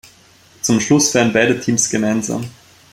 [0.63, 2.49] Zum Schluss feiern beide Teams gemeinsam.